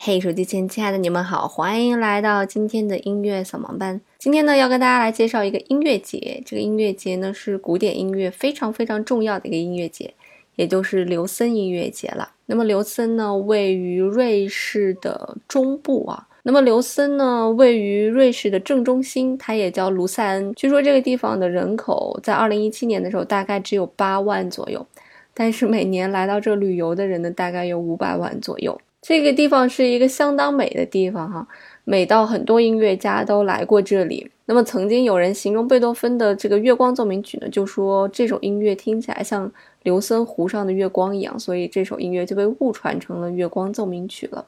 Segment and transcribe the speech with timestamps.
[0.00, 4.00] 嘿，手机前亲爱的你们好，欢迎来到今天的音乐扫盲班。
[4.16, 6.40] 今天呢，要跟大家来介绍一个音乐节。
[6.46, 10.14] 这个音乐节呢，是古典音乐非常非常重要的一个音乐节，
[10.54, 12.30] 也就是刘森音乐节了。
[12.46, 16.28] 那么刘森呢，位于瑞士的中部啊。
[16.44, 20.54] 那么刘森呢，位于瑞士的正中心，它也叫卢塞恩。
[20.54, 24.86] 据说这个地方的人口在二零一七年的时候大概只有八万左右，
[25.34, 28.80] 但是每年来到这旅游的人呢，大概有五百万左右。
[29.00, 31.46] 这个地方是一个相当美的地方哈，
[31.84, 34.30] 美到很多音乐家都来过这里。
[34.46, 39.50] 那么曾经有人形容贝多芬的这个《月光奏鸣曲》呢，就说这首音乐听起来像
[39.84, 44.44] 琉森湖上的月光一样，所以这首音乐就被误传成了《月光奏鸣曲》了，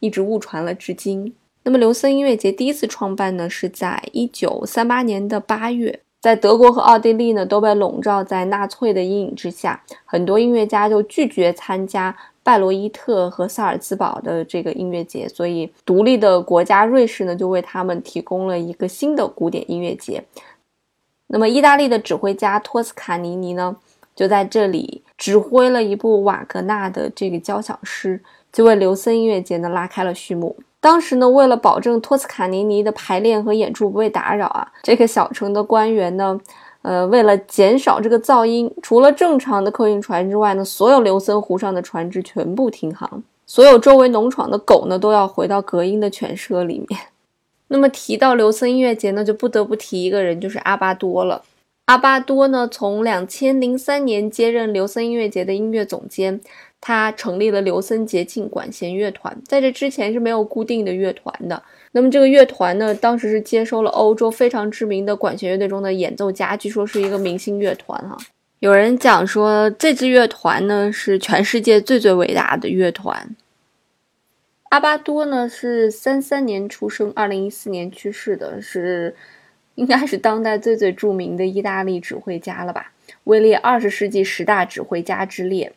[0.00, 1.32] 一直误传了至今。
[1.62, 12.16] 那么琉森音乐节第一次创办呢，是在一九三八年的八月，在德国和奥地利呢都被笼罩在纳粹的阴影之下，很多音乐家就拒绝参加。
[12.42, 20.24] 拜罗伊特和萨尔茨堡的这个音乐节，所以独立的国家瑞士呢，就为他们提供了一个新的古典音乐节。
[21.26, 23.76] 那么，意大利的指挥家托斯卡尼尼呢，
[24.16, 28.18] 就在这里指挥了一部瓦格纳的这个交响诗，
[28.50, 30.56] 就为琉森音乐节呢拉开了序幕。
[30.84, 36.38] 当时呢，为了保证托斯卡尼尼的排练和演出不被打扰啊，这个小城的官员呢。
[36.82, 47.00] 呃，为了减少这个噪音，除了正常的客运船之外呢，所有琉森湖上的船只全部停航，所有周围农场的狗呢都要回到隔音的犬舍里面。
[47.68, 51.40] 那么提到琉森音乐节呢，就不得不提一个人，就是阿巴多了。
[51.86, 56.42] 阿巴多呢，从两千零三年接任琉森音乐节的音乐总监。
[56.86, 61.62] 他成立了刘森节庆管弦乐团，在这之前是没有固定的乐团的。
[61.92, 68.14] 那么这个乐团呢，当时是接收了欧洲非常知名的管弦乐队中的演奏家，据说是一个明星乐团哈。
[68.58, 73.34] 有人讲说，这支乐团呢是全世界最最伟大的乐团。
[74.64, 79.16] 阿巴多呢是三三年出生，二零一四年去世的，是
[79.76, 82.92] 应该是当代最最著名的意大利指挥家了吧？
[83.24, 85.72] 位列二十世纪十大指挥家之列。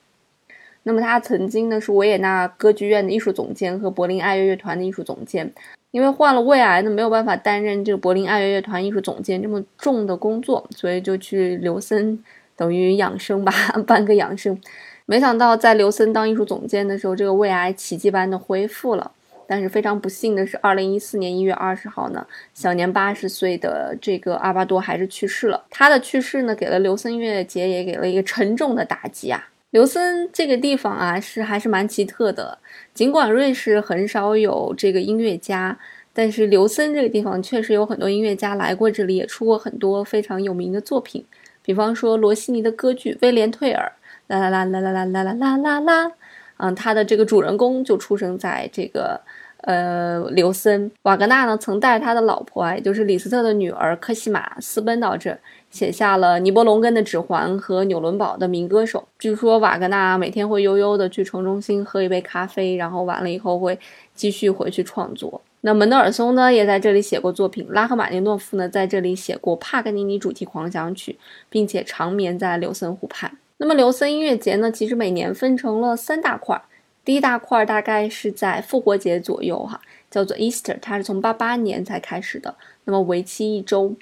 [0.87, 5.51] 那么他曾经呢是维也纳歌剧院的艺术总监和柏林爱乐乐团的艺术总监，
[5.91, 12.17] 因为患了胃癌呢没有办法担任这个柏林爱乐乐团艺术总监这么重的工作，所以就去留森
[12.55, 13.51] 等于养生吧，
[13.85, 14.57] 半个养生。
[15.05, 19.11] 没想到在留森当艺术总监的时候，这个胃癌奇迹般的恢复了。
[19.49, 25.65] 但是非常不幸的是，二零一四年一月二十号呢，享年八十岁的这个阿巴多还是去世了。
[25.69, 29.49] 他的去世呢，给了留森音乐节也给了一个沉重的打击啊。
[29.71, 32.57] 刘森这个地方啊，是还是蛮奇特的。
[32.93, 35.77] 尽管瑞士很少有这个音乐家，
[36.13, 41.25] 但是刘森这个地方确实有很多音乐家来过这里，也出过很多非常有名的作品。
[41.61, 43.91] 比方说罗西尼的歌剧《威廉退尔》，
[44.33, 46.11] 啦啦啦啦啦啦啦啦啦啦啦，
[46.55, 49.19] 嗯，他的这个主人公就出生在这个
[49.63, 50.89] 呃刘森。
[51.01, 55.37] 瓦格纳呢，曾带他的老婆啊，也就是李斯特的女儿科西玛私奔到这。
[55.69, 58.99] 写下了《尼伯龙根的指环》和《纽伦堡的民歌手》。
[59.19, 63.77] 据说瓦格纳每天会悠悠地去城中心喝一杯咖啡，然后完了以后会
[64.15, 65.41] 继续回去创作。
[65.61, 67.67] 那门德尔松呢，也在这里写过作品。
[67.71, 71.13] 拉赫玛尼诺夫呢，在这里写过《帕格尼尼主题狂想曲》，
[71.49, 73.37] 并且长眠在琉森湖畔。
[73.57, 76.61] 那么琉森音乐节呢，其实每年分成了三大块儿。
[77.03, 82.55] 第一大块儿大概是在复活节左右，哈，叫做 Easter，它是从八八年才开始的，
[82.85, 83.95] 那么为期一周。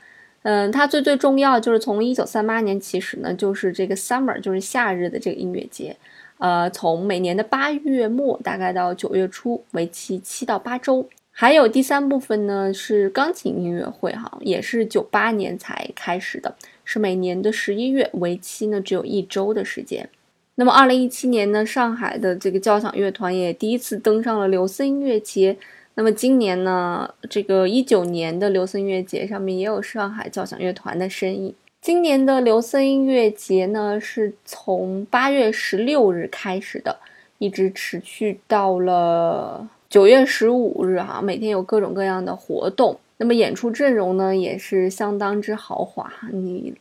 [0.48, 5.98] 嗯，它最最重要就是从一九三八年起始呢，就是这个 summer，就是夏日的这个音乐节，
[6.38, 11.10] 呃，从每年的八月末大概到九月初，为期七到八周。
[11.32, 16.54] 还有第三部分呢是钢琴音乐会，哈，也是九八年才开始的，
[16.84, 20.08] 是每年的十一月，为期呢只有一周的时间。
[20.54, 25.58] 那么二零一七年呢，上海的这个交响乐团也第一次登上了琉森音乐节。
[25.96, 31.56] 那么今年呢，这个一九年的刘森音乐节上面也有上海交响乐团的身影。
[31.82, 36.98] 今年的刘森音乐节呢，是从八月十六日开始的，
[37.38, 43.00] 一直持续到了九月十五日哈，每天有各种各样的活动。
[43.18, 46.74] 那么演出阵容呢，也是相当之豪华，你。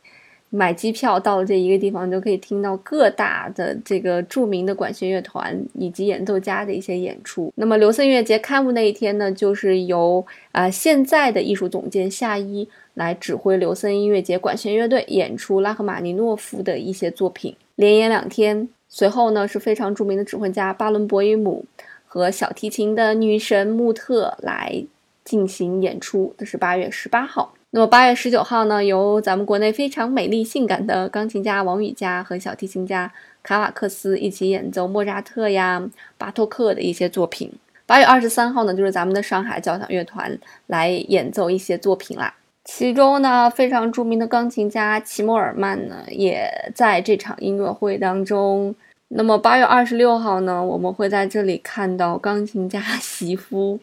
[0.56, 7.53] 买机票到了这一个地方，就可以听到各大的这个著名的管弦乐团以及演奏家的一些演出。
[7.56, 18.69] 那么，刘森音乐节开幕那一天呢，就是由啊现在的艺术总监夏一来指挥刘森音乐节管弦乐队演出拉赫玛尼诺夫的一些作品，连演两天。
[18.89, 21.65] 随后呢，是非常著名的指挥家巴伦博伊姆
[22.06, 24.85] 和小提琴的女神穆特来
[25.25, 26.33] 进行演出。
[26.39, 27.55] 这是八月十八号。
[27.75, 33.12] 那么八月十九号呢，由咱们国内非常美丽性感的钢琴家王羽佳和小提琴家
[33.43, 35.85] 卡瓦克斯一起演奏莫扎特呀、
[36.17, 37.53] 巴托克的一些作品。
[37.85, 40.38] 八月二十三号呢，就是咱们的上海交响乐团
[40.69, 42.32] 来演奏一些作品啦。
[42.65, 48.73] 其中呢，非常著名的钢琴家齐默尔曼呢，也在这场音乐会当中。
[49.09, 53.81] 那么八月二十六号呢，我们会在这里看到钢琴家 席夫。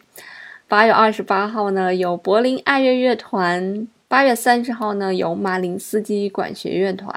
[0.72, 7.14] 八月二十八号呢，有柏林爱乐乐团；八月三十号呢，有马林斯基管弦乐团。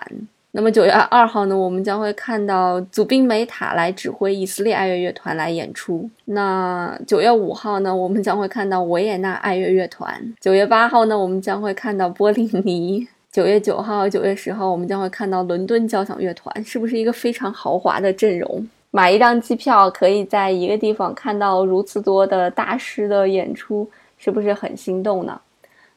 [0.52, 6.10] 那么九月二号呢，我们将会看到祖宾梅塔来指挥以色列爱乐乐团来演出。
[6.25, 10.22] 那九月五号呢，我们将会看到维也纳爱乐乐团。
[10.42, 13.07] 九月八号呢，我们将会看到波利尼。
[13.31, 18.68] 九月九号、九月十号，我们将会看到伦敦交响乐团，是不是一个非常豪华的阵容？
[18.95, 23.86] 买一张机票，可以在一个地方看到如此多的大师的演出，
[24.18, 25.38] 是不是很心动呢？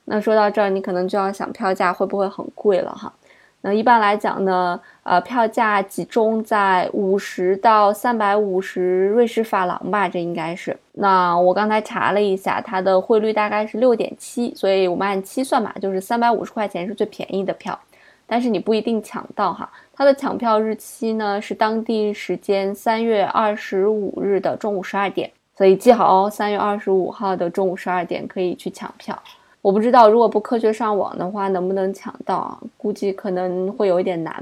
[0.07, 3.13] 那说到这儿，你可能就要想票价会不会很贵了哈？
[3.61, 10.77] 那一般来讲呢，呃，票价集中在五十到三百五十瑞士法郎吧，这应该是。
[10.95, 17.79] 那我刚才查了一下，它的汇率大概是六点七，所以我们按七算嘛，就是三百五十块钱是最便宜的票。
[18.27, 29.21] 但是你不一定抢到哈，它的抢票日期呢是当地时间三月二十五日的中午十二点，所以记好哦，三月二十五号的中午十二点可以去抢票。
[29.61, 34.33] 我不知道如果不科学上网的话能不能抢到啊，估计可能会有一点难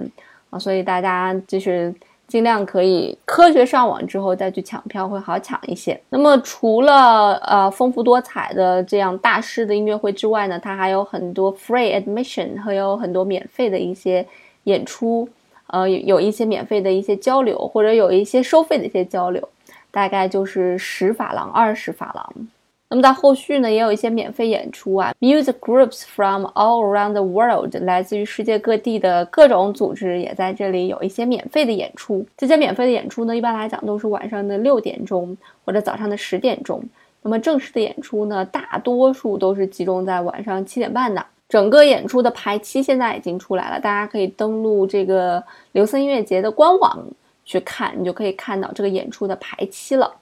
[0.51, 1.95] 啊，所以大家就是。
[2.29, 5.97] 尽量可以科学上网之后再去抢票会好抢一些。
[6.09, 14.27] 那么除了呃丰富多彩的这样大师的音乐会之外呢，它还有很多 free admission 和有很多免费的一些
[14.65, 15.29] 演出，
[15.69, 19.49] 呃有一些免费的一些交流，或者有一些收费的一些交流，
[19.91, 22.49] 大概就是十法郎、二十法郎。
[22.89, 32.25] 那么到后续呢，也有一些免费演出啊，music groups from all around the world，来自于世界各地的各种组织也在这里有一些免费的演出。
[32.37, 36.81] 这些免费的演出呢，一般来讲都是晚上的六点钟或者早上的十点钟。
[37.23, 41.27] 那么正式的演出呢，大多数都是集中在晚上七点半的。
[41.49, 47.07] 整个演出的排期现在已经出来了，大家可以登录这个刘森音乐节的官网
[47.45, 50.13] 去看，你就可以看到这个演出的排期了。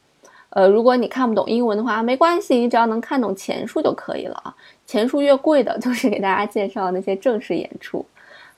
[0.50, 4.54] 呃，如果你看不懂英文的话，没关系，你只要能看懂钱数就可以了啊。
[4.86, 8.04] 钱数越贵的，就是给大家介绍那些正式演出；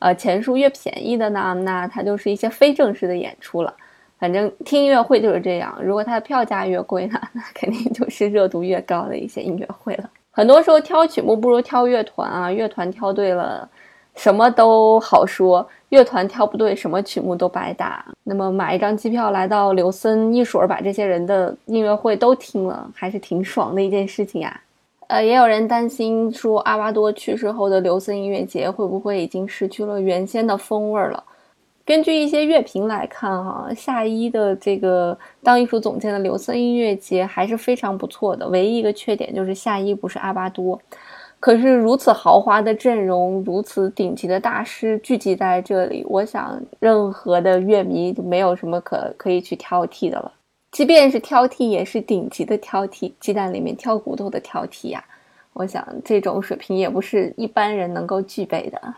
[0.01, 3.73] 呃，钱数越便宜的呢，那它就是一些非正式的演出了。
[4.19, 10.11] 反正听音乐会就是这样，如果它的票价越贵呢，那肯定就是热度越高的一些音乐会了。
[10.37, 13.67] 很多时候挑曲目不如挑乐团啊，乐团挑对了。
[14.17, 18.05] 什么都好说，乐团挑不对，什么曲目都白搭。
[18.23, 24.61] 那么买一张机票来到刘森，一水儿把这些人的音乐会都听了，还是挺爽的一件事情呀。
[25.07, 31.25] 呃，也有人担心说，阿巴多去世后的刘森音乐节会不会已经失去了原先的风味了？
[31.87, 40.79] 根据一些乐评来看，哈，夏一的这个当艺术总监的刘森音乐节还是非常不错的，唯一一个缺点就是夏一不是阿巴多。
[41.39, 50.33] 可是如此豪华的阵容，如此顶级的大师聚集在这里，我想任何的乐迷就没有什么可可以去挑剔的了。
[50.73, 55.05] 即便是挑剔，也是顶级的挑剔，鸡蛋里面挑骨头的挑剔呀。
[55.53, 58.95] 我想这种水平也不是一般人能够具备的。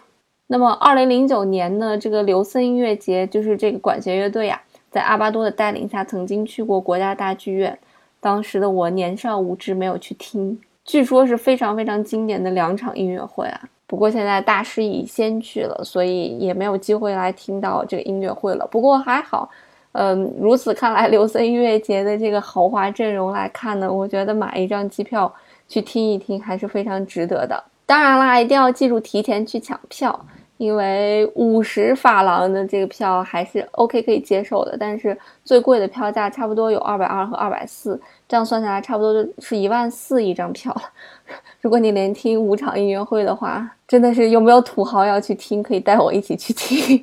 [0.50, 4.58] 那么，二零零九年呢，这个刘森音乐节就是这个管弦乐队呀，
[4.90, 7.78] 在阿巴多的带领下，曾经去过国家大剧院。
[8.18, 10.58] 当时的我年少无知，没有去听。
[10.86, 18.66] 据说是非常非常经典的两场音乐会啊，不过现在大师已先去了，所以也没有机会来听到这个音乐会了。
[18.70, 19.50] 不过还好，
[19.92, 25.30] 嗯，如此看来，刘森音乐节的这个豪华阵容来看呢，我觉得买一张机票
[25.68, 27.62] 去听一听还是非常值得的。
[27.84, 30.18] 当然啦，一定要记住提前去抢票。
[30.58, 37.98] 因为五十法郎的这个票还是 OK 可以接受的，但是最贵的票价差不多有二百二和二百四，
[38.28, 40.82] 这样算下来差不多就是一万四一张票了。
[41.62, 47.02] 如果你连听五场音乐会的话，真的是有没有土豪要去听，可以带我一起去听。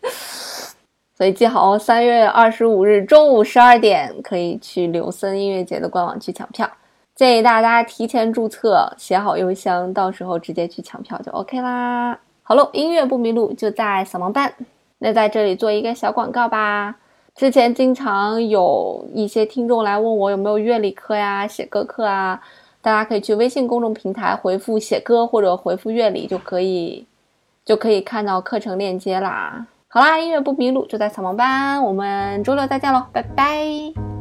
[1.16, 6.68] 所以记好哦，三月二十五日中午十二点可以去柳森音乐节的官网去抢票，
[7.14, 12.18] 建议大家提前注册，写好邮箱，到时候直接去抢票就 OK 啦。
[12.46, 14.52] 好喽，音乐不迷路就在扫盲班。
[14.98, 16.94] 那在这里做一个小广告吧。
[17.34, 22.40] 之前经常有一些听众来问我有没有乐理课呀、写歌课啊，
[22.80, 27.06] 大家可以去微信公众平台回复“写歌”或者回复“乐理”就可以，
[27.64, 29.66] 就可以看到课程链接啦。
[29.88, 34.13] 好啦，音乐不迷路就在扫盲班，我们周六再见喽，拜拜。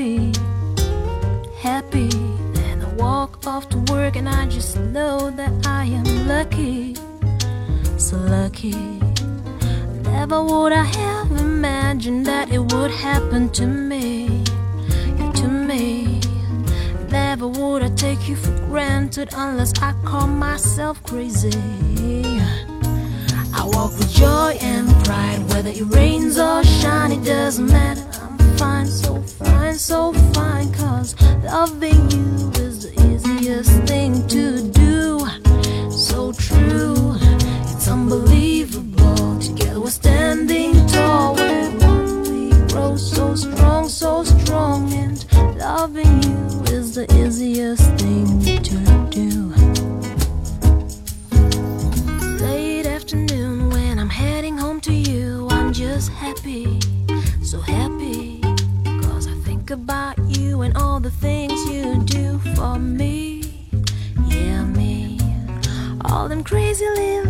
[0.00, 0.32] Happy,
[1.58, 2.08] happy.
[2.82, 6.94] I walk off to work and I just know that I am lucky,
[7.98, 8.72] so lucky.
[10.02, 14.42] Never would I have imagined that it would happen to me,
[15.18, 16.20] yeah, to me.
[17.10, 21.52] Never would I take you for granted unless I call myself crazy.
[23.52, 28.09] I walk with joy and pride, whether it rains or shine, it doesn't matter.
[28.60, 30.70] Fine, so fine, so fine.
[30.74, 35.26] Cause loving you is the easiest thing to do.
[35.90, 37.16] So true,
[37.70, 38.59] it's unbelievable.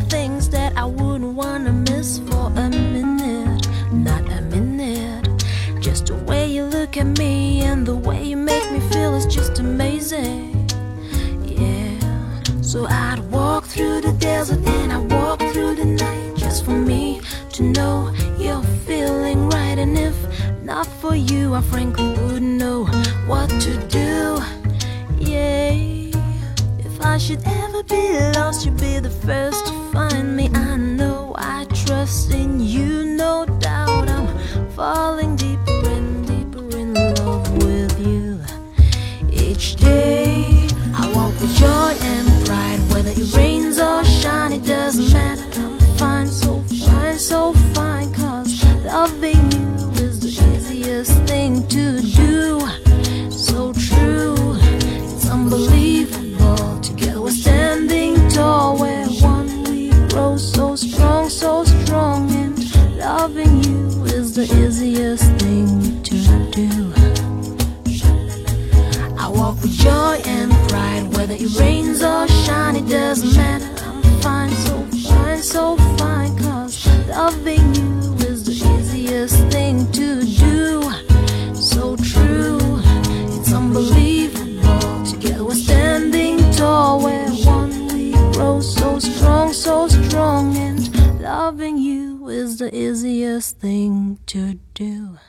[0.08, 3.68] Things that I wouldn't wanna miss for a minute.
[3.92, 5.28] Not a minute.
[5.80, 9.26] Just the way you look at me and the way you make me feel is
[9.26, 10.68] just amazing.
[11.44, 11.98] Yeah.
[12.60, 17.20] So I'd walk through the desert and I'd walk through the night just for me
[17.52, 19.78] to know you're feeling right.
[19.78, 20.16] And if
[20.62, 22.84] not for you, I frankly wouldn't know
[23.26, 24.38] what to do.
[25.18, 25.72] Yeah,
[26.78, 27.69] if I should ever
[28.32, 30.50] lost, you'd be the first to find me.
[30.54, 34.08] I know I trust in you, no doubt.
[34.08, 34.28] I'm
[34.70, 35.19] falling
[71.59, 73.85] rains or shine, it doesn't matter.
[73.85, 80.83] I'm fine, so fine, so fine, cause loving you is the easiest thing to do.
[81.54, 82.59] So true,
[83.35, 85.04] it's unbelievable.
[85.04, 87.88] Together we're standing tall, we're one.
[87.88, 95.19] We grow so strong, so strong, and loving you is the easiest thing to do.